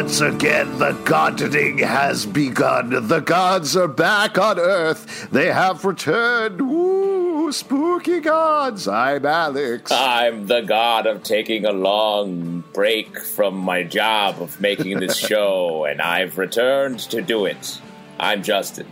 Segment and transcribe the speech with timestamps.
[0.00, 3.06] Once again, the gardening has begun.
[3.06, 5.28] The gods are back on Earth.
[5.30, 6.58] They have returned.
[6.70, 8.88] Woo, spooky gods.
[8.88, 9.92] I'm Alex.
[9.92, 15.84] I'm the god of taking a long break from my job of making this show,
[15.84, 17.78] and I've returned to do it.
[18.18, 18.90] I'm Justin.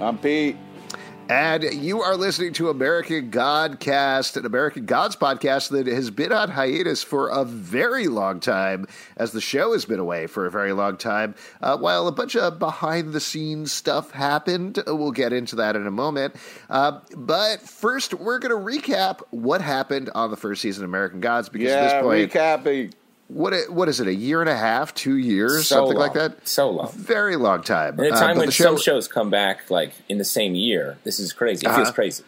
[0.00, 0.56] I'm Pete.
[1.28, 6.50] And you are listening to American Godcast, an American Gods podcast that has been on
[6.50, 8.86] hiatus for a very long time,
[9.16, 11.34] as the show has been away for a very long time.
[11.62, 15.86] Uh, while a bunch of behind the scenes stuff happened, we'll get into that in
[15.86, 16.36] a moment.
[16.68, 21.20] Uh, but first, we're going to recap what happened on the first season of American
[21.20, 22.92] Gods because yeah, at this point, recapping.
[23.34, 24.06] What it, what is it?
[24.06, 26.46] A year and a half, two years, So something like that.
[26.46, 26.92] So long.
[26.92, 27.98] Very long time.
[27.98, 30.54] At a Uh, time but when show- some shows come back like in the same
[30.54, 31.66] year, this is crazy.
[31.66, 31.92] It feels Uh-huh.
[31.92, 32.24] crazy.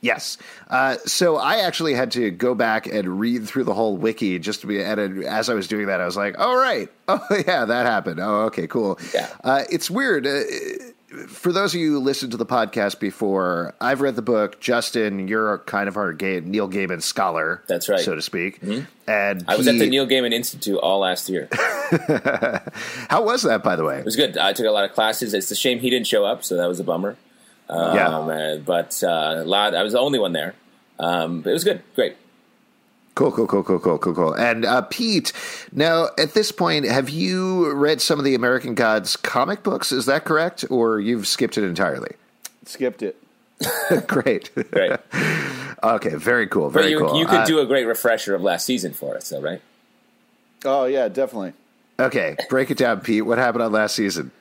[0.00, 0.36] Yes.
[0.68, 4.60] Uh, so I actually had to go back and read through the whole wiki just
[4.60, 6.90] to be, and as I was doing that, I was like, oh, right.
[7.08, 8.18] Oh, yeah, that happened.
[8.20, 8.98] Oh, okay, cool.
[9.14, 9.28] Yeah.
[9.42, 10.26] Uh, it's weird.
[10.26, 10.40] Uh,
[11.28, 14.60] for those of you who listened to the podcast before, I've read the book.
[14.60, 17.62] Justin, you're kind of our Ga- Neil Gaiman scholar.
[17.66, 17.98] That's right.
[18.00, 18.04] Mm-hmm.
[18.04, 18.60] So to speak.
[19.06, 21.48] And I was at the Neil Gaiman Institute all last year.
[23.08, 23.98] How was that, by the way?
[23.98, 24.36] It was good.
[24.38, 25.34] I took a lot of classes.
[25.34, 27.16] It's a shame he didn't show up, so that was a bummer.
[27.68, 28.08] Um, Yeah.
[28.18, 29.74] uh, but uh, a lot.
[29.74, 30.54] I was the only one there.
[30.98, 31.82] Um, but it was good.
[31.94, 32.16] Great.
[33.14, 34.32] Cool, cool, cool, cool, cool, cool, cool.
[34.34, 35.32] And uh, Pete,
[35.70, 39.92] now at this point, have you read some of the American Gods comic books?
[39.92, 42.12] Is that correct, or you've skipped it entirely?
[42.64, 43.16] Skipped it.
[44.08, 44.50] Great.
[44.72, 44.98] Great.
[45.82, 46.70] okay, very cool.
[46.70, 47.16] Very you, cool.
[47.18, 49.62] you could Uh, do a great refresher of last season for us, though, right?
[50.64, 51.52] Oh yeah, definitely.
[52.00, 53.24] okay, break it down, Pete.
[53.24, 54.32] What happened on last season?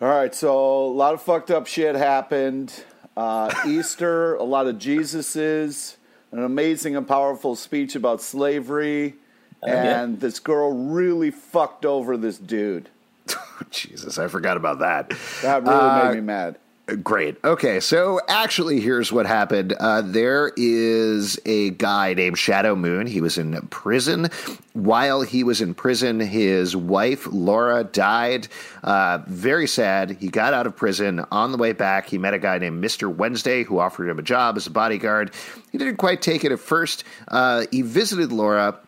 [0.00, 2.84] All right, so a lot of fucked up shit happened.
[3.16, 5.96] Uh, Easter, a lot of Jesuses,
[6.32, 9.14] an amazing and powerful speech about slavery,
[9.62, 12.88] and this girl really fucked over this dude.
[13.70, 15.12] Jesus, I forgot about that.
[15.42, 16.58] That really Uh, made me mad.
[16.96, 17.36] Great.
[17.44, 19.72] Okay, so actually, here's what happened.
[19.74, 23.06] Uh, there is a guy named Shadow Moon.
[23.06, 24.28] He was in prison.
[24.72, 28.48] While he was in prison, his wife, Laura, died.
[28.82, 30.16] Uh, very sad.
[30.20, 31.24] He got out of prison.
[31.30, 33.14] On the way back, he met a guy named Mr.
[33.14, 35.32] Wednesday who offered him a job as a bodyguard.
[35.70, 37.04] He didn't quite take it at first.
[37.28, 38.78] Uh, he visited Laura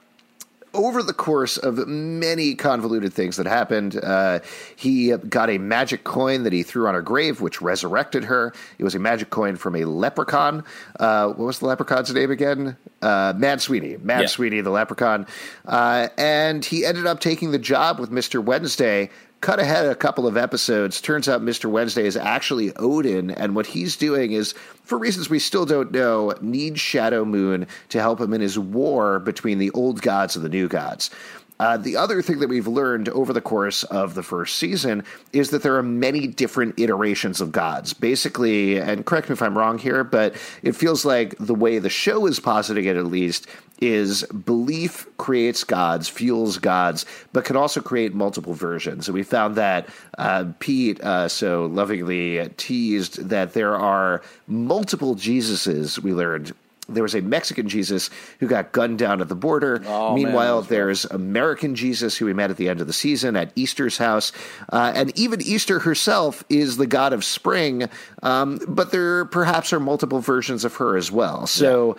[0.74, 4.40] over the course of many convoluted things that happened, uh,
[4.76, 8.52] he got a magic coin that he threw on her grave, which resurrected her.
[8.78, 10.64] It was a magic coin from a leprechaun.
[10.98, 12.76] Uh, what was the leprechaun's name again?
[13.00, 13.96] Uh, Mad Sweeney.
[13.98, 14.26] Mad Yeah.
[14.28, 15.26] Sweeney, the leprechaun.
[15.66, 18.42] Uh, and he ended up taking the job with Mr.
[18.42, 19.10] Wednesday.
[19.42, 21.00] Cut ahead a couple of episodes.
[21.00, 21.68] Turns out Mr.
[21.68, 24.52] Wednesday is actually Odin, and what he's doing is,
[24.84, 29.18] for reasons we still don't know, needs Shadow Moon to help him in his war
[29.18, 31.10] between the old gods and the new gods.
[31.58, 35.02] Uh, the other thing that we've learned over the course of the first season
[35.32, 37.92] is that there are many different iterations of gods.
[37.92, 41.90] Basically, and correct me if I'm wrong here, but it feels like the way the
[41.90, 43.48] show is positing it, at least,
[43.82, 49.08] is belief creates gods, fuels gods, but can also create multiple versions.
[49.08, 55.98] And we found that uh, Pete uh, so lovingly teased that there are multiple Jesuses,
[55.98, 56.54] we learned
[56.88, 59.82] there was a Mexican Jesus who got gunned down at the border.
[59.86, 63.36] Oh, Meanwhile, was there's American Jesus who we met at the end of the season
[63.36, 64.32] at Easter's house.
[64.72, 67.88] Uh, and even Easter herself is the god of spring,
[68.22, 71.46] um, but there perhaps are multiple versions of her as well.
[71.46, 71.96] So.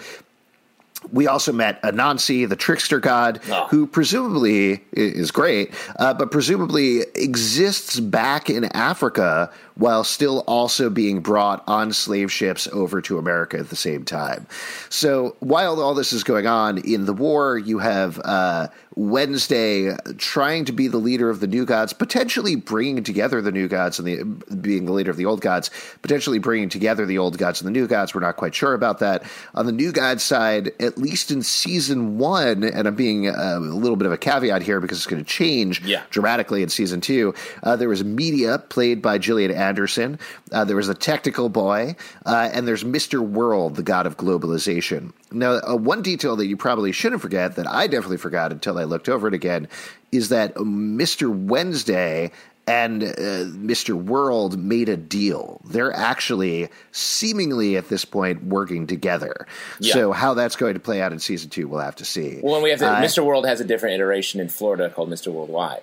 [1.12, 3.68] We also met Anansi, the trickster god, Oh.
[3.70, 11.20] who presumably is great, uh, but presumably exists back in Africa while still also being
[11.20, 14.46] brought on slave ships over to America at the same time.
[14.90, 20.66] So while all this is going on in the war, you have uh, Wednesday trying
[20.66, 24.08] to be the leader of the new gods, potentially bringing together the new gods and
[24.08, 24.24] the
[24.56, 25.70] being the leader of the old gods,
[26.02, 28.14] potentially bringing together the old gods and the new gods.
[28.14, 29.24] We're not quite sure about that.
[29.56, 33.60] On the new god side, at least in season one, and I'm being uh, a
[33.60, 36.04] little bit of a caveat here because it's going to change Yeah.
[36.10, 37.34] dramatically in season two.
[37.62, 40.20] Uh, there was media played by Gillian Anderson.
[40.52, 41.96] Uh, there was a technical boy,
[42.26, 43.20] uh, and there's Mr.
[43.20, 45.12] World, the god of globalization.
[45.34, 48.84] Now, uh, one detail that you probably shouldn't forget that I definitely forgot until I
[48.84, 49.68] looked over it again
[50.12, 51.30] is that Mr.
[51.36, 52.32] Wednesday
[52.66, 53.08] and uh,
[53.52, 53.94] Mr.
[53.94, 55.60] World made a deal.
[55.66, 59.48] They're actually seemingly at this point working together.
[59.82, 59.94] Yeah.
[59.94, 62.40] So how that's going to play out in season two, we'll have to see.
[62.42, 63.26] Well, and we have to, Uh, Mr.
[63.26, 65.28] World has a different iteration in Florida called Mr.
[65.32, 65.82] Worldwide.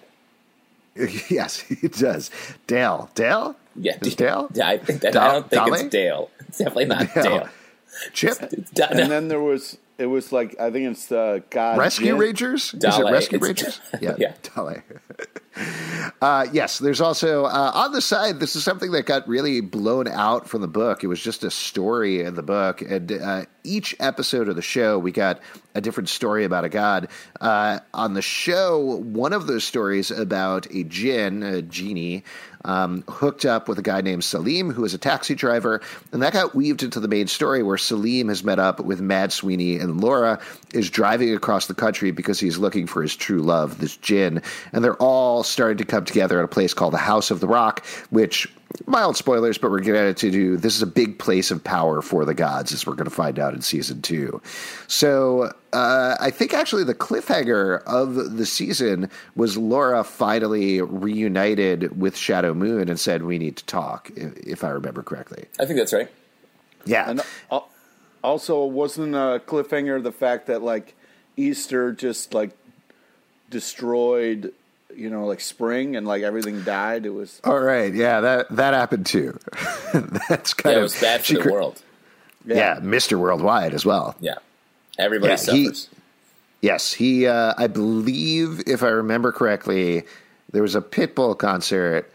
[1.29, 2.31] yes, it does.
[2.67, 4.49] Dale, Dale, Yeah, is Dale?
[4.55, 5.13] Yeah, I think that.
[5.13, 5.81] Da- I don't think Dolly?
[5.81, 6.31] it's Dale.
[6.49, 7.23] It's definitely not Dale.
[7.23, 7.49] Dale.
[8.13, 12.19] Chip, And then there was it was like I think it's the God Rescue Jin.
[12.19, 12.75] Rangers?
[12.75, 13.81] Is it Rescue It's- Rangers?
[14.01, 14.35] Yeah, Yeah.
[14.55, 14.83] Dale.
[16.23, 18.39] Uh, yes, there's also uh, on the side.
[18.41, 21.03] This is something that got really blown out from the book.
[21.03, 24.99] It was just a story in the book, and uh, each episode of the show,
[24.99, 25.41] we got
[25.75, 27.09] a different story about a god.
[27.41, 32.23] Uh, on the show, one of those stories about a jinn, a genie,
[32.65, 35.81] um, hooked up with a guy named Salim, who is a taxi driver,
[36.13, 39.33] and that got weaved into the main story where Salim has met up with Mad
[39.33, 40.41] Sweeney and Laura
[40.73, 44.43] is driving across the country because he's looking for his true love, this jinn,
[44.73, 47.49] and they're all starting to come together at a place called the House of the
[47.49, 48.49] Rock, which
[48.87, 52.25] mild spoilers, but we're going to do this is a big place of power for
[52.25, 54.41] the gods, as we're going to find out in season two.
[54.87, 62.17] So uh, I think actually the cliffhanger of the season was Laura finally reunited with
[62.17, 65.47] Shadow Moon and said, "We need to talk," if, if I remember correctly.
[65.59, 66.09] I think that's right.
[66.87, 67.23] Yeah, And
[68.23, 70.95] also, wasn't a cliffhanger the fact that like
[71.37, 72.51] Easter just like
[73.51, 74.53] destroyed,
[74.97, 77.07] you know, like spring and like everything died.
[77.07, 77.93] It was all right.
[77.93, 79.39] Yeah, that that happened too.
[80.29, 81.83] That's kind Yeah, of it was bad for the cr- world.
[82.47, 84.15] Yeah, Mister Worldwide as well.
[84.21, 84.37] Yeah,
[84.99, 85.89] everybody Yeah, he- suffers.
[86.63, 87.27] Yes, he.
[87.27, 90.03] Uh, I believe, if I remember correctly,
[90.53, 92.11] there was a Pitbull concert,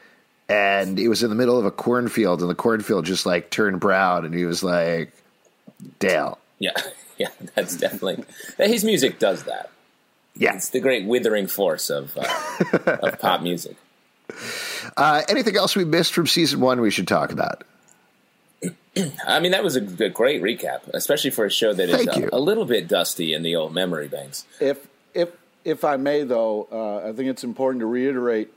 [0.49, 3.79] and it was in the middle of a cornfield, and the cornfield just like turned
[3.79, 5.11] brown, and he was like,
[5.99, 6.73] "Dale, Yeah,
[7.17, 8.23] yeah, that's definitely
[8.57, 9.71] his music does that.
[10.35, 13.75] Yeah." It's the great withering force of uh, of pop music.
[14.97, 16.81] Uh, anything else we missed from season one?
[16.81, 17.63] We should talk about.
[19.27, 22.15] I mean, that was a, a great recap, especially for a show that is Thank
[22.17, 22.29] you.
[22.31, 24.45] a, a little bit dusty in the old memory banks.
[24.59, 25.29] if if
[25.63, 28.51] if I may though, uh, I think it's important to reiterate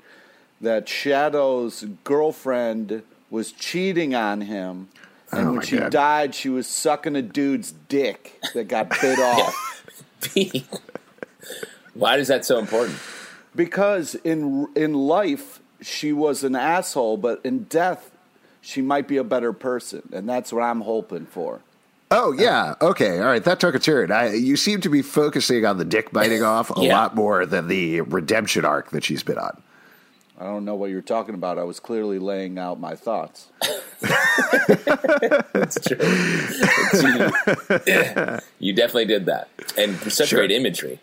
[0.60, 4.88] that Shadow's girlfriend was cheating on him,
[5.32, 5.92] and Oh, when she God.
[5.92, 9.84] died, she was sucking a dude's dick that got bit off.
[11.94, 12.98] Why is that so important?
[13.56, 18.10] Because in in life she was an asshole, but in death
[18.60, 21.60] she might be a better person, and that's what I'm hoping for.
[22.10, 23.42] Oh yeah, okay, all right.
[23.44, 24.10] That took a turn.
[24.12, 26.98] I, you seem to be focusing on the dick biting off a Yeah.
[26.98, 29.60] lot more than the redemption arc that she's been on.
[30.40, 31.58] I don't know what you're talking about.
[31.58, 33.48] I was clearly laying out my thoughts.
[34.00, 35.96] That's true.
[37.86, 40.38] It's- you definitely did that, and such Sure.
[40.40, 41.00] great imagery.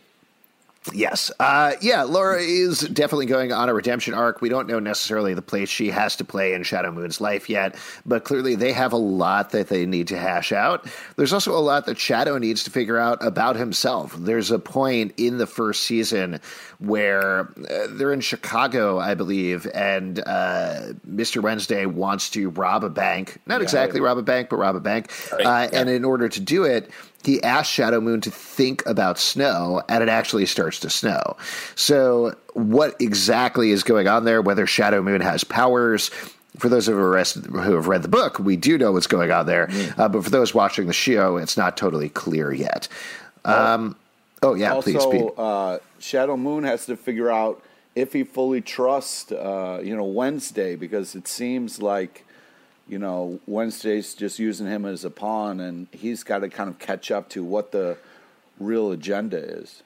[0.94, 1.32] Yes.
[1.40, 4.42] Uh, yeah, Laura is definitely going on a redemption arc.
[4.42, 7.76] We don't know necessarily the place she has to play in Shadow Moon's life yet,
[8.06, 10.86] but clearly they have a lot that they need to hash out.
[11.16, 14.16] There's also a lot that Shadow needs to figure out about himself.
[14.18, 16.40] There's a point in the first season
[16.80, 21.42] where uh, they're in Chicago, I believe, and uh, Mr.
[21.42, 23.40] Wednesday wants to rob a bank.
[23.46, 25.12] Not exactly rob a bank, but rob a bank.
[25.32, 25.80] Right, Uh, yeah.
[25.80, 26.90] And in order to do it,
[27.26, 31.38] he asks Shadow Moon to think about snow, and it actually starts to snow.
[31.76, 34.42] So, what exactly is going on there?
[34.42, 36.12] Whether Shadow Moon has powers.
[36.58, 39.46] For those of us who have read the book, we do know what's going on
[39.46, 39.70] there.
[39.98, 42.88] Uh, but for those watching the show, it's not totally clear yet.
[43.44, 43.98] Um,
[44.42, 45.22] oh, yeah, please, Pete.
[45.22, 47.62] also, uh, Shadow Moon has to figure out
[47.94, 52.26] if he fully trusts, uh, you know, Wednesday because it seems like
[52.88, 56.80] you know, Wednesday's just using him as a pawn, and he's got to kind of
[56.80, 57.98] catch up to what the
[58.60, 59.82] real agenda is.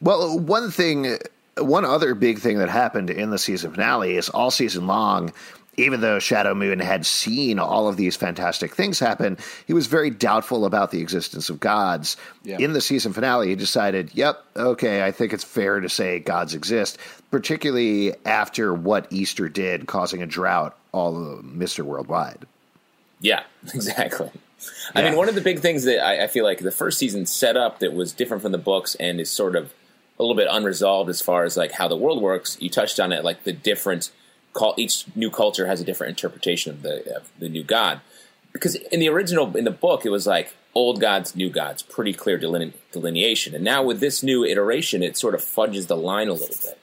[0.00, 1.18] Well, one thing,
[1.58, 5.32] one other big thing that happened in the season finale is all season long.
[5.76, 10.08] Even though Shadow Moon had seen all of these fantastic things happen, he was very
[10.08, 12.16] doubtful about the existence of gods.
[12.44, 12.58] Yeah.
[12.58, 16.54] In the season finale, he decided, yep, okay, I think it's fair to say gods
[16.54, 16.98] exist,
[17.32, 21.84] particularly after what Easter did, causing a drought all of Mr.
[21.84, 22.46] Worldwide.
[23.20, 23.42] Yeah,
[23.74, 24.30] exactly.
[24.94, 27.26] I mean, one of the big things that I, I feel like the first season
[27.26, 29.74] set up that was different from the books and is sort of
[30.18, 32.56] a little bit unresolved as far as like how the world works.
[32.60, 34.10] You touched on it, like the different
[34.52, 34.74] call.
[34.78, 38.00] each new culture has a different interpretation of the of the new god.
[38.52, 42.12] Because in the original, in the book, it was like old gods, new gods, pretty
[42.12, 43.54] clear deline- delineation.
[43.54, 46.78] And now with this new iteration, it sort of fudges the line a little bit.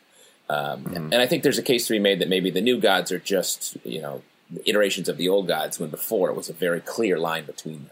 [0.49, 3.11] Um, And I think there's a case to be made that maybe the new gods
[3.11, 4.21] are just you know
[4.65, 7.89] iterations of the old gods, when before it was a very clear line between them.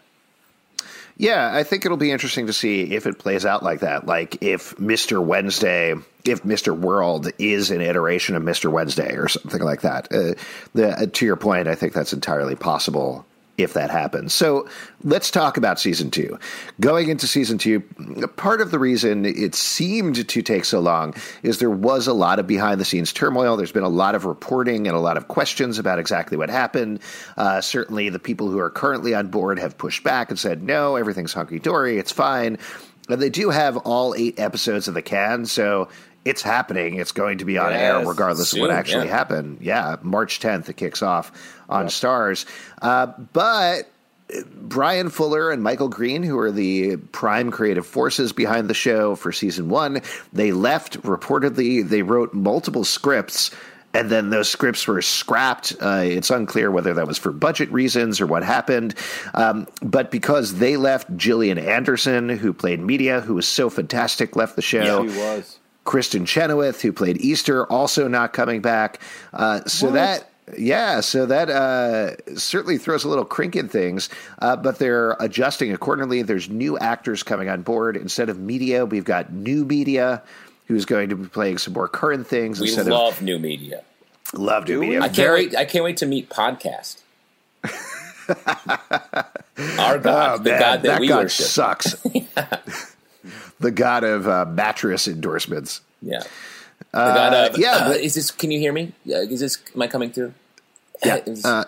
[1.19, 4.05] Yeah, I think it'll be interesting to see if it plays out like that.
[4.05, 5.21] Like if Mr.
[5.21, 6.77] Wednesday, if Mr.
[6.77, 8.71] World is an iteration of Mr.
[8.71, 10.07] Wednesday or something like that.
[10.13, 10.35] Uh,
[10.73, 13.25] the, uh, to your point, I think that's entirely possible
[13.59, 14.33] if that happens.
[14.33, 14.67] So
[15.03, 16.39] let's talk about season two.
[16.79, 17.81] Going into season two,
[18.35, 21.13] part of the reason it seemed to take so long
[21.43, 23.57] is there was a lot of behind the scenes turmoil.
[23.57, 26.99] There's been a lot of reporting and a lot of questions about exactly what happened.
[27.37, 30.95] Uh, certainly, the people who are currently on board have pushed back and said, no,
[30.95, 32.57] everything's hunky dory, it's fine.
[33.09, 35.89] And they do have all eight episodes of the can, so
[36.25, 36.95] it's happening.
[36.95, 39.17] It's going to be on air Yes, regardless of what actually yeah.
[39.17, 39.59] happened.
[39.61, 41.31] Yeah, March 10th, it kicks off
[41.69, 42.45] on Starz.
[42.81, 43.89] Uh, but
[44.53, 49.31] Bryan Fuller and Michael Green, who are the prime creative forces behind the show for
[49.31, 50.01] season one,
[50.33, 51.87] they left reportedly.
[51.87, 53.51] They wrote multiple scripts.
[53.91, 55.75] And then those scripts were scrapped.
[55.81, 58.93] Uh, it's unclear whether that was for budget reasons or what happened.
[59.33, 64.55] Um, but because they left, Gillian Anderson, who played Media, who was so fantastic, left
[64.55, 65.01] the show.
[65.01, 65.58] Yeah, He was.
[65.89, 69.01] Kristin Chenoweth, who played Easter, also not coming back.
[69.33, 70.25] Uh, so that.
[70.57, 75.71] Yeah, so that uh, certainly throws a little crink in things, uh, but they're adjusting
[75.71, 76.23] accordingly.
[76.23, 77.95] There's new actors coming on board.
[77.95, 80.23] Instead of media, we've got new media
[80.67, 82.59] who's going to be playing some more current things.
[82.59, 83.83] We instead love new media.
[84.33, 85.01] love new media.
[85.01, 85.55] I can't Very- wait.
[85.55, 86.97] I can't wait to meet podcast.
[89.77, 91.45] Our God, Oh, the man, God that, we god worship.
[91.45, 91.95] sucks.
[93.59, 95.81] the god of uh, mattress endorsements.
[96.01, 96.23] Yeah.
[96.91, 98.31] The God of, yeah, uh, but- is this?
[98.31, 98.93] Can you hear me?
[99.07, 99.57] Uh, is this?
[99.75, 100.33] Am I coming through?
[101.05, 101.65] Yeah, Is- uh,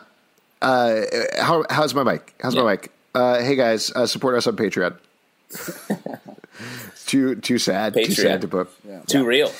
[0.62, 1.02] Uh,
[1.40, 2.34] how, how's my mic?
[2.42, 2.64] How's Yeah.
[2.64, 2.92] my mic?
[3.16, 4.96] Uh, hey guys, uh, support us on Patreon.
[7.06, 7.94] too too sad.
[7.94, 8.16] Too Patreon.
[8.16, 9.08] sad to put.
[9.08, 9.52] too real.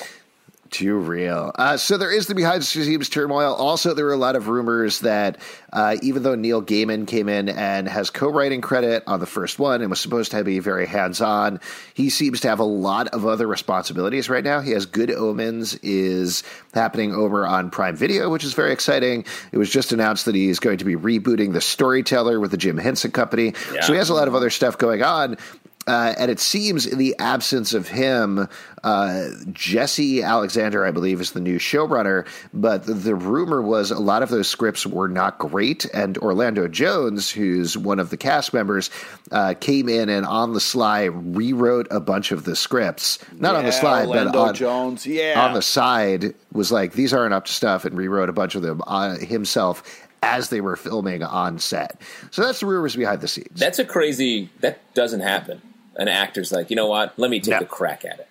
[0.72, 1.52] Too real.
[1.54, 3.52] Uh, so there is the behind the scenes turmoil.
[3.52, 5.36] Also, there were a lot of rumors that
[5.70, 9.82] uh, even though Neil Gaiman came in and has co-writing credit on the first one
[9.82, 11.60] and was supposed to be very hands-on,
[11.92, 14.60] he seems to have a lot of other responsibilities right now.
[14.60, 19.26] He has Good Omens is happening over on Prime Video, which is very exciting.
[19.52, 22.78] It was just announced that he's going to be rebooting The Storyteller with the Jim
[22.78, 23.52] Henson Company.
[23.74, 23.82] Yeah.
[23.82, 25.36] So he has a lot of other stuff going on.
[25.86, 28.48] Uh, and it seems in the absence of him,
[28.84, 32.26] uh, Jesse Alexander, I believe, is the new showrunner.
[32.54, 35.84] But the, the rumor was a lot of those scripts were not great.
[35.92, 38.90] And Orlando Jones, who's one of the cast members,
[39.32, 43.18] uh, came in and on the sly rewrote a bunch of the scripts.
[43.38, 45.06] Not on the sly, slide, but on, Jones.
[45.06, 45.44] Yeah.
[45.48, 48.62] on the side, was like, these aren't up to stuff, and rewrote a bunch of
[48.62, 52.00] them uh, himself as they were filming on set.
[52.30, 53.58] So that's the rumors behind the scenes.
[53.58, 54.50] That's a crazy.
[54.60, 55.60] That doesn't happen.
[55.96, 57.18] An actor's like, you know what?
[57.18, 57.58] Let me take No.
[57.60, 58.28] a crack at it.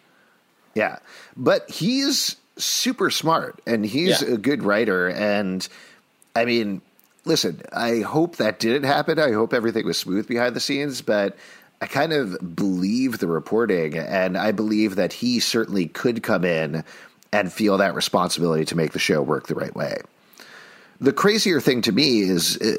[0.74, 0.98] Yeah.
[1.38, 4.36] But he's super smart and he's Yeah.
[4.36, 5.10] a good writer.
[5.10, 5.68] And
[6.36, 6.82] I mean,
[7.25, 9.20] listen, I hope that didn't happen.
[9.20, 11.36] I hope everything was smooth behind the scenes, but
[11.82, 16.84] I kind of believe the reporting and I believe that he certainly could come in
[17.34, 19.98] and feel that responsibility to make the show work the right way.
[21.00, 22.77] The crazier thing to me is uh,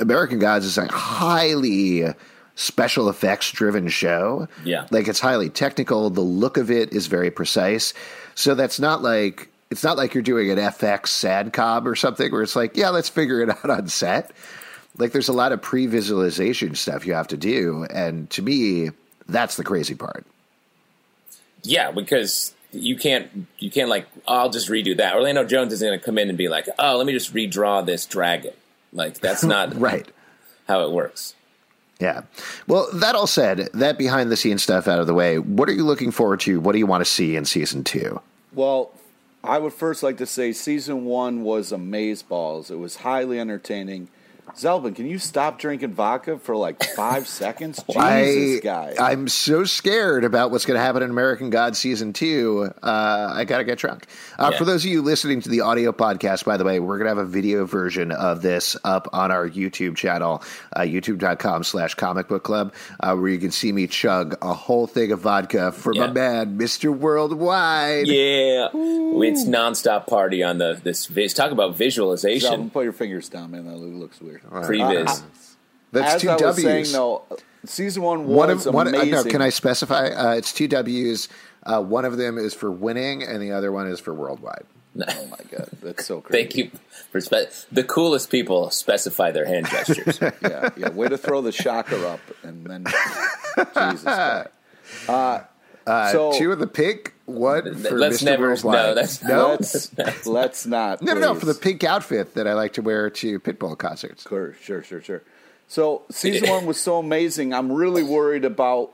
[0.00, 2.04] American Gods is a highly
[2.62, 4.48] special effects driven show.
[4.64, 4.86] Yeah.
[4.90, 6.08] Like it's highly technical.
[6.10, 7.92] The look of it is very precise.
[8.34, 12.42] So that's not like it's not like you're doing an FX SADCOM or something where
[12.42, 14.30] it's like, yeah, let's figure it out on set.
[14.98, 17.86] Like there's a lot of pre visualization stuff you have to do.
[17.90, 18.90] And to me,
[19.28, 20.26] that's the crazy part.
[21.62, 23.46] Yeah, because you can't.
[23.58, 24.06] You can't like.
[24.26, 25.14] Oh, I'll just redo that.
[25.14, 27.84] Orlando Jones isn't going to come in and be like, oh, let me just redraw
[27.86, 28.52] this dragon.
[28.92, 30.06] Like that's not Right.
[30.68, 31.34] how it works.
[32.02, 32.22] Yeah.
[32.66, 35.72] Well, that all said, that behind the scenes stuff out of the way, what are
[35.72, 36.58] you looking forward to?
[36.58, 38.20] What do you want to see in season two?
[38.52, 38.92] Well,
[39.44, 42.72] I would first like to say season one was amazeballs.
[42.72, 44.08] It was highly entertaining.
[44.56, 47.82] Zelvin, can you stop drinking vodka for like five seconds?
[47.84, 48.94] Jesus, I, guy.
[48.98, 52.70] I'm so scared about what's going to happen in American God season two.
[52.82, 54.06] Uh, I got to get drunk.
[54.38, 54.58] Uh, Yeah.
[54.58, 57.16] For those of you listening to the audio podcast, by the way, we're going to
[57.16, 60.42] have a video version of this up on our YouTube channel,
[60.76, 64.86] uh, youtube.com slash comic book club, uh, where you can see me chug a whole
[64.86, 66.08] thing of vodka for Yeah.
[66.08, 66.94] my man, Mr.
[66.94, 68.06] Worldwide.
[68.06, 71.06] Yeah, it's nonstop party on the this.
[71.32, 72.70] Talk about Zelvin, visualization.
[72.70, 73.64] put your fingers down, man.
[73.66, 74.31] That looks weird.
[74.38, 75.22] Previs.
[75.92, 76.62] That's As two I was W's.
[76.64, 77.22] saying, though,
[77.66, 78.86] season one one was of one.
[78.86, 79.10] Uh, amazing.
[79.12, 80.08] no, can I specify?
[80.08, 81.28] Uh, it's two W's.
[81.64, 84.64] Uh, one of them is for winning, and the other one is for worldwide.
[85.08, 86.42] Oh my god, that's so crazy.
[86.42, 86.70] Thank you
[87.10, 90.18] for spe- the coolest people specify their hand gestures.
[90.42, 90.90] Yeah, yeah.
[90.90, 92.84] Way to throw the shocker up, and then
[93.56, 94.02] Jesus.
[94.02, 94.06] Christ.
[95.08, 95.40] Uh,
[96.12, 98.24] so Two of the pink, one for Let's Mr.
[98.24, 98.74] never- Worldwide.
[98.74, 101.02] no, that's- no, let's let's not.
[101.02, 104.24] no, no, no, for the pink outfit that I like to wear to Pitbull concerts.
[104.28, 105.22] Sure, sure, sure, sure.
[105.68, 107.54] So season one was so amazing.
[107.54, 108.90] I'm really worried about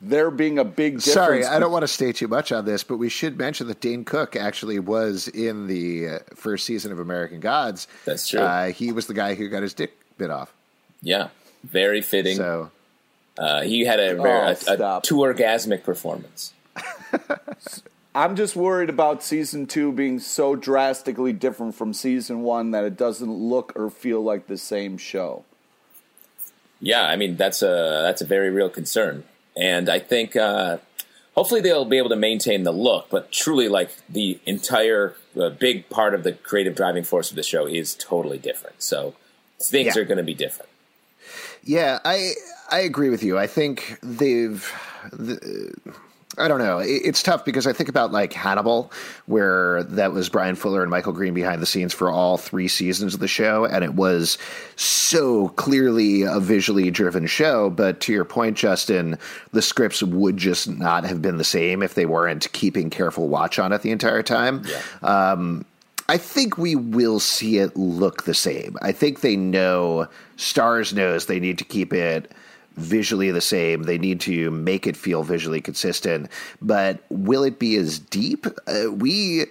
[0.00, 1.12] there being a big difference.
[1.14, 3.80] Sorry, I don't want to stay too much on this, but we should mention that
[3.80, 7.86] Dane Cook actually was in the uh, first season of American Gods.
[8.04, 8.40] That's true.
[8.40, 10.52] Uh, he was the guy who got his dick bit off.
[11.02, 11.28] yeah,
[11.64, 12.36] very fitting.
[12.36, 12.70] So
[13.38, 16.54] Uh, he had a, Oh, very, a, a two orgasmic performance.
[18.14, 22.96] I'm just worried about season two being so drastically different from season one that it
[22.96, 25.44] doesn't look or feel like the same show.
[26.80, 29.24] Yeah, I mean that's a that's a very real concern,
[29.56, 30.78] and I think uh,
[31.34, 33.08] hopefully they'll be able to maintain the look.
[33.10, 37.42] But truly, like the entire uh, big part of the creative driving force of the
[37.42, 38.82] show is totally different.
[38.82, 39.14] So
[39.58, 40.02] things Yeah.
[40.02, 40.70] are going to be different.
[41.64, 42.32] Yeah, I
[42.70, 43.38] I agree with you.
[43.38, 44.70] I think they've.
[45.12, 45.72] The,
[46.38, 46.78] I don't know.
[46.78, 48.92] It's tough because I think about like Hannibal,
[49.24, 53.14] where that was Bryan Fuller and Michael Green behind the scenes for all three seasons
[53.14, 54.36] of the show, and it was
[54.76, 57.70] so clearly a visually driven show.
[57.70, 59.18] But to your point, Justin,
[59.52, 63.58] the scripts would just not have been the same if they weren't keeping careful watch
[63.58, 64.62] on it the entire time.
[65.02, 65.64] Um,
[66.08, 68.76] I think we will see it look the same.
[68.82, 72.30] I think they know Starz knows they need to keep it
[72.76, 73.84] visually the same.
[73.84, 76.28] They need to make it feel visually consistent.
[76.60, 78.46] But will it be as deep?
[78.66, 79.46] Uh, we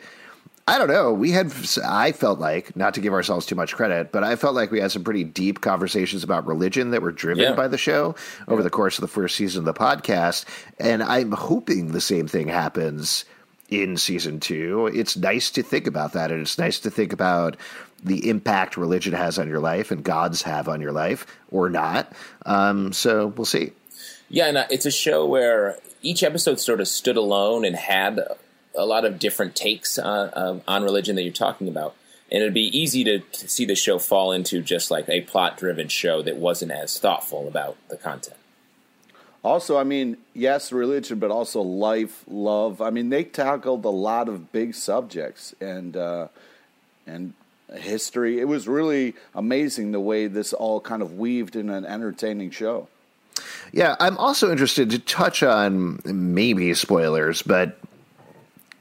[0.67, 1.13] I don't know.
[1.13, 1.53] We had
[1.85, 4.79] I felt like not to give ourselves too much credit, but I felt like we
[4.79, 7.53] had some pretty deep conversations about religion that were driven Yeah.
[7.53, 8.15] by the show
[8.47, 10.45] over the course of the first season of the podcast,
[10.79, 13.25] and I'm hoping the same thing happens
[13.69, 14.89] in season two.
[14.93, 17.57] It's nice to think about that, and it's nice to think about
[18.03, 22.11] the impact religion has on your life and gods have on your life or not.
[22.45, 23.71] Um, so we'll see.
[24.29, 28.19] Yeah, and uh, it's a show where each episode sort of stood alone and had
[28.77, 31.95] a lot of different takes on, uh, on religion that you're talking about.
[32.31, 35.57] And it'd be easy to, to see the show fall into just like a plot
[35.57, 38.37] driven show that wasn't as thoughtful about the content.
[39.45, 42.81] Also, I mean, yes, religion, but also life, love.
[42.81, 46.29] I mean, they tackled a lot of big subjects and uh,
[47.05, 47.35] and
[47.77, 48.39] history.
[48.39, 52.87] It was really amazing the way this all kind of weaved in an entertaining show.
[53.71, 57.77] Yeah, I'm also interested to touch on maybe spoilers, but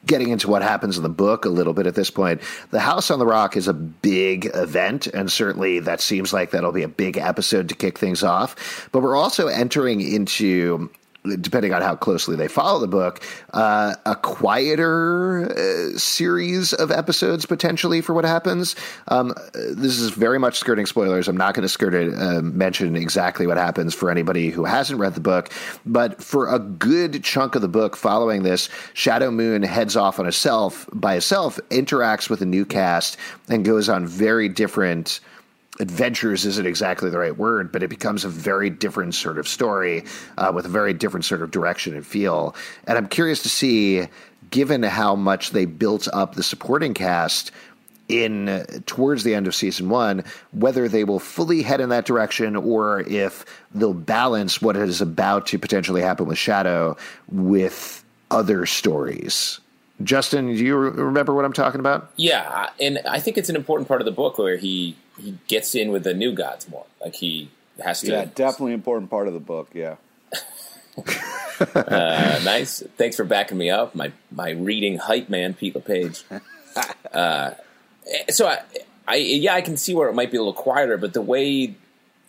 [0.07, 2.41] getting into what happens in the book a little bit at this point.
[2.71, 6.73] The House on the Rock is a big event, and certainly that seems like that'll
[6.73, 8.89] be a big episode to kick things off.
[8.93, 10.91] But we're also entering into.
[11.25, 17.47] Depending on how closely they follow the book, uh, a quieter uh, series of episodes
[17.47, 18.77] potentially for what happens.
[19.09, 21.27] Um, this is very much skirting spoilers.
[21.27, 25.01] I'm not going to skirt it, uh, mention exactly what happens for anybody who hasn't
[25.01, 25.51] read the book,
[25.87, 30.27] but for a good chunk of the book following this, Shadow Moon heads off on
[30.27, 33.17] herself by herself, interacts with a new cast,
[33.49, 35.21] and goes on very different
[35.81, 40.05] adventures isn't exactly the right word, but it becomes a very different sort of story
[40.39, 42.55] uh, with a very different sort of direction and feel.
[42.87, 44.07] And I'm curious to see,
[44.51, 47.51] given how much they built up the supporting cast
[48.09, 52.55] in towards the end of season one, whether they will fully head in that direction
[52.55, 56.97] or if they'll balance what is about to potentially happen with Shadow
[57.29, 59.59] with other stories.
[60.03, 62.11] Justin, do you remember what I'm talking about?
[62.17, 65.75] Yeah, and I think it's an important part of the book where he he gets
[65.75, 66.87] in with the new gods more.
[67.01, 67.51] Like he
[67.83, 68.09] has to.
[68.11, 69.71] Yeah, definitely important part of the book.
[69.75, 69.97] Yeah.
[71.61, 72.83] Uh, nice.
[72.97, 73.95] Thanks for backing me up.
[73.95, 76.25] My my reading hype man, Pete LePage.
[77.13, 77.55] Uh,
[78.29, 78.59] so I,
[79.07, 81.77] I yeah, I can see where it might be a little quieter, but the way,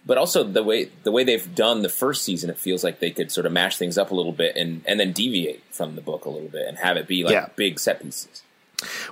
[0.06, 3.10] but also the way the way they've done the first season, it feels like they
[3.10, 6.02] could sort of mash things up a little bit and and then deviate from the
[6.02, 7.48] book a little bit and have it be like Yeah.
[7.56, 8.44] big set pieces.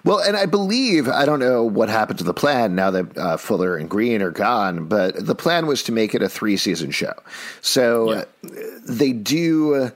[0.03, 3.37] Well, and I believe I don't know what happened to the plan now that uh,
[3.37, 6.91] Fuller and Green are gone, but the plan was to make it a three season
[6.91, 7.13] show.
[7.61, 8.23] So Yeah.
[8.45, 8.49] uh,
[8.87, 9.91] they do.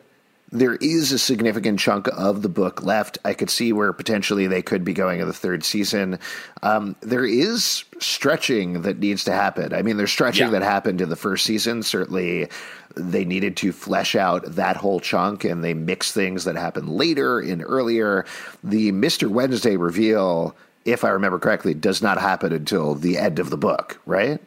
[0.49, 3.17] There is a significant chunk of the book left.
[3.25, 6.19] I could see where potentially they could be going in the third season.
[6.63, 9.73] Um, there is stretching that needs to happen.
[9.73, 10.51] I mean, there's stretching Yeah.
[10.51, 11.83] that happened in the first season.
[11.83, 12.47] Certainly,
[12.95, 17.41] they needed to flesh out that whole chunk, and they mix things that happened later
[17.41, 18.25] and earlier.
[18.63, 20.55] The Mister Wednesday reveal,
[20.85, 24.39] if I remember correctly, does not happen until the end of the book, right?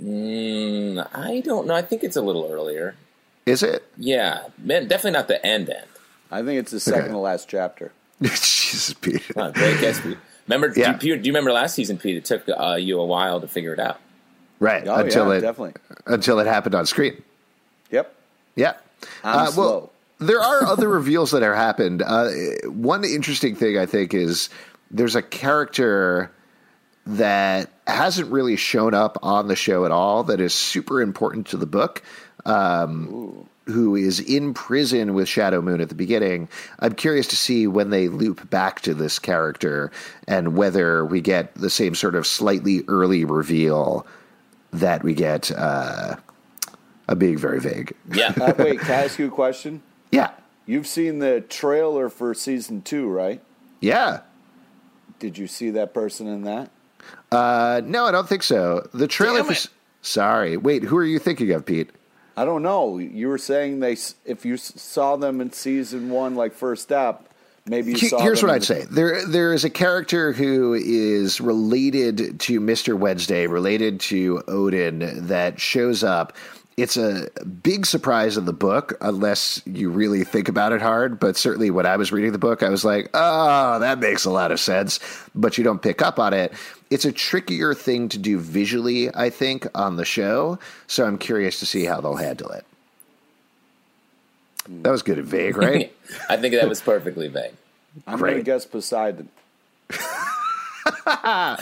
[0.00, 1.74] Mm, I don't know.
[1.74, 2.94] I think it's a little earlier.
[3.48, 3.84] Is it?
[3.96, 5.86] Yeah, man, definitely not the end end.
[6.30, 7.12] I think it's the second Okay.
[7.12, 7.92] to last chapter.
[8.22, 9.22] Jesus, Pete.
[9.34, 10.18] Huh, great guess, Pete.
[10.46, 10.92] Remember, Yeah.
[10.94, 12.16] do, you, do you remember last season, Pete?
[12.16, 13.98] It took uh, you a while to figure it out.
[14.60, 15.74] Right Oh, until yeah, it definitely.
[16.06, 17.22] until it happened on screen.
[17.90, 18.14] Yep.
[18.56, 18.74] Yeah.
[19.24, 19.64] I'm Uh, slow.
[19.64, 22.02] well, there are other reveals that have happened.
[22.04, 22.30] Uh,
[22.66, 24.50] one interesting thing I think is
[24.90, 26.30] there's a character
[27.06, 31.56] that hasn't really shown up on the show at all that is super important to
[31.56, 32.02] the book.
[32.48, 36.48] Um, who is in prison with Shadow Moon at the beginning.
[36.78, 39.92] I'm curious to see when they loop back to this character
[40.26, 44.06] and whether we get the same sort of slightly early reveal
[44.72, 45.50] that we get.
[45.52, 46.16] Uh,
[47.10, 47.92] I'm being very vague.
[48.10, 49.82] Yeah, Uh, wait, can I ask you a question?
[50.10, 50.30] Yeah.
[50.64, 53.42] You've seen the trailer for season two, right?
[53.82, 54.20] Yeah.
[55.18, 56.70] Did you see that person in that?
[57.30, 58.88] Uh, no, I don't think so.
[58.94, 59.52] The trailer Damn for.
[59.52, 59.66] it.
[60.00, 60.56] Sorry.
[60.56, 61.90] Wait, who are you thinking of, Pete?
[62.38, 62.98] I don't know.
[62.98, 67.28] You were saying they if you saw them in season one, like first step,
[67.66, 68.20] maybe you saw.
[68.20, 68.84] Here's what I'd the- say.
[68.88, 75.60] There, there is a character who is related to Mister Wednesday, related to Odin, that
[75.60, 76.32] shows up.
[76.78, 81.18] It's a big surprise in the book, unless you really think about it hard.
[81.18, 84.30] But certainly, when I was reading the book, I was like, "Oh, that makes a
[84.30, 85.00] lot of sense."
[85.34, 86.52] But you don't pick up on it.
[86.88, 90.60] It's a trickier thing to do visually, I think, on the show.
[90.86, 92.64] So I'm curious to see how they'll handle it.
[94.68, 95.92] That was good and vague, right?
[96.28, 97.54] I think that was perfectly vague.
[98.06, 98.44] I'm going to Great.
[98.44, 99.28] guess Poseidon.
[101.06, 101.56] Uh,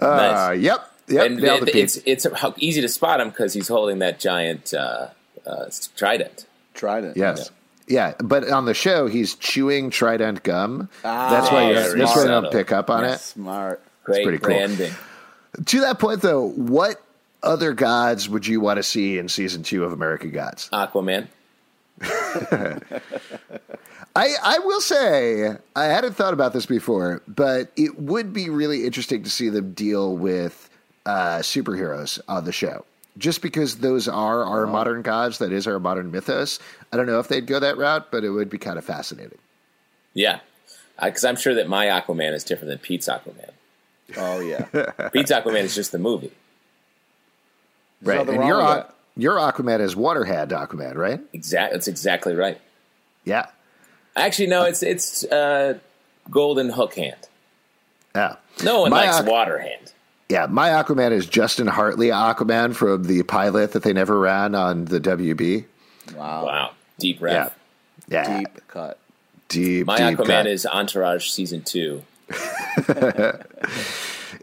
[0.00, 0.60] nice.
[0.60, 0.91] yep.
[1.12, 1.26] Yep.
[1.26, 4.18] and nailed it- it, it's it's how easy to spot him because he's holding that
[4.18, 5.08] giant uh,
[5.46, 6.46] uh, trident.
[6.74, 7.16] Trident.
[7.16, 7.50] Yes.
[7.88, 10.88] Yeah, but on the show, he's chewing Trident gum.
[11.04, 13.14] Ah, that's why you, very that's why you don't pick up on Yeah.
[13.14, 13.20] it.
[13.20, 13.82] Smart.
[14.04, 14.46] Great pretty cool.
[14.54, 14.92] branding.
[15.66, 17.02] To that point, though, what
[17.42, 20.70] other gods would you want to see in season two of American Gods?
[20.72, 21.26] Aquaman.
[24.14, 28.84] I, I will say, I hadn't thought about this before, but it would be really
[28.84, 30.68] interesting to see them deal with
[31.06, 32.84] uh, superheroes on the show.
[33.18, 36.58] Just because those are our modern gods, that is our modern mythos.
[36.92, 39.38] I don't know if they'd go that route, but it would be kind of fascinating.
[40.14, 40.40] Yeah,
[41.02, 43.50] because I'm sure that my Aquaman is different than Pete's Aquaman.
[44.16, 44.64] Oh yeah.
[45.12, 46.32] Pete's Aquaman is just the movie.
[48.02, 48.18] Right.
[48.18, 48.94] nothing And your, with Aqu- that.
[49.16, 51.20] your Aquaman is Waterhand Aquaman, right?
[51.32, 52.60] Exactly, That's exactly right.
[53.24, 53.46] Yeah.
[54.16, 55.78] Actually, no, it's it's uh,
[56.30, 57.28] Golden Hook Hand.
[58.14, 58.36] Yeah.
[58.64, 59.91] No one My likes Aqu- Water Hand.
[60.32, 64.86] Yeah, my Aquaman is Justin Hartley Aquaman from the pilot that they never ran on
[64.86, 65.66] the WB.
[66.16, 66.46] Wow.
[66.46, 67.50] Wow, deep Yeah,
[68.08, 68.98] yeah, deep, Deep cut.
[69.48, 69.86] deep.
[69.86, 70.46] My deep Aquaman cut.
[70.46, 72.02] is Entourage season two.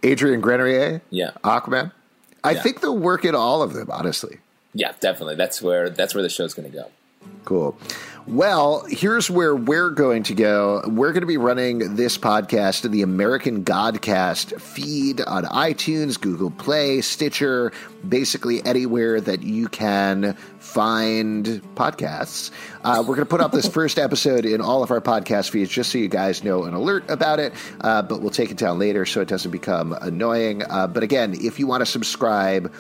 [0.04, 1.92] Adrian Grenier, Yeah, Aquaman.
[2.44, 2.62] I Yeah.
[2.62, 3.90] think they'll work in all of them.
[3.92, 4.38] Honestly,
[4.76, 5.36] yeah, definitely.
[5.36, 6.86] That's where that's where the show's going to go.
[7.46, 7.76] Cool.
[8.30, 10.84] Well, here's where we're going to go.
[10.86, 16.52] We're going to be running this podcast in the American Godcast feed on iTunes, Google
[16.52, 17.72] Play, Stitcher,
[18.08, 22.52] basically anywhere that you can find podcasts.
[22.84, 25.72] Uh, we're going to put up this first episode in all of our podcast feeds
[25.72, 28.78] just so you guys know an alert about it, uh, but we'll take it down
[28.78, 30.62] later so it doesn't become annoying.
[30.70, 32.72] Uh, but again, if you want to subscribe,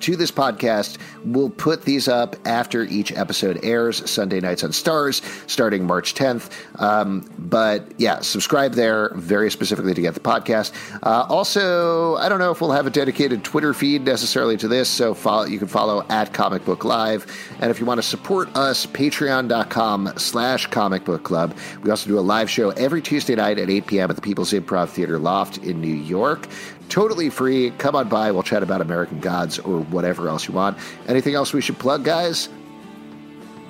[0.00, 0.98] to this podcast.
[1.24, 6.50] We'll put these up after each episode airs, Sunday nights on Starz, starting March 10th.
[6.80, 10.72] Um, but yeah, subscribe there very specifically to get the podcast.
[11.02, 14.88] Uh, also, I don't know if we'll have a dedicated Twitter feed necessarily to this,
[14.88, 17.26] so follow, you can follow at Comic Book Live.
[17.60, 21.56] And if you want to support us, patreon.com slash comic book club.
[21.82, 24.10] We also do a live show every Tuesday night at 8 p.m.
[24.10, 26.48] at the People's Improv Theater Loft in New York
[26.88, 27.70] totally free.
[27.72, 28.30] Come on by.
[28.32, 30.78] We'll chat about American Gods or whatever else you want.
[31.06, 32.48] Anything else we should plug, guys?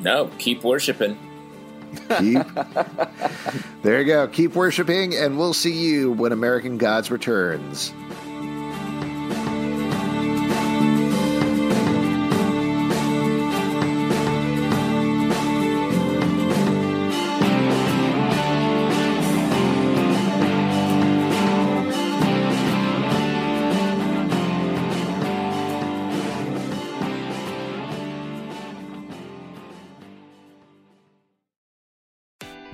[0.00, 1.18] No, keep worshiping.
[2.18, 2.46] Keep.
[3.82, 4.28] there you go.
[4.28, 7.92] Keep worshiping, and we'll see you when American Gods returns.